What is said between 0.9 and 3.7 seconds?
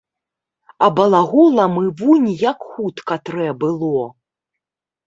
балаголам і вунь як хутка трэ